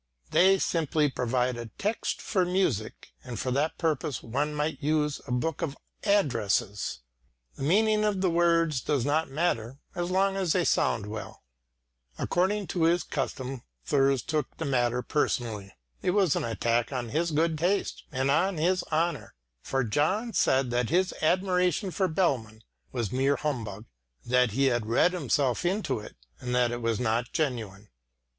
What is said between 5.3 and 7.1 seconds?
book of addresses.